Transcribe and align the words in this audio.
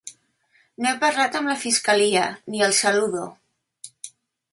No 0.85 0.89
he 0.91 0.95
parlat 1.03 1.37
amb 1.39 1.51
la 1.51 1.57
fiscalia, 1.63 2.23
ni 2.55 2.63
els 2.69 2.81
saludo. 2.87 3.27